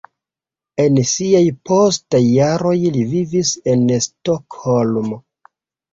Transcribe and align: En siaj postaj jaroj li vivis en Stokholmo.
En 0.83 0.95
siaj 1.09 1.41
postaj 1.69 2.23
jaroj 2.23 2.73
li 2.97 3.07
vivis 3.15 3.55
en 3.75 3.87
Stokholmo. 4.07 5.25